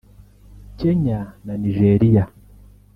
Kenya 0.79 1.19
na 1.45 1.53
Nigeria 1.61 2.23